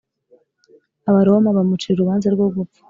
abaroma 1.09 1.49
bamucira 1.57 1.95
urubanza 1.97 2.27
rwo 2.35 2.47
gupfa 2.55 2.79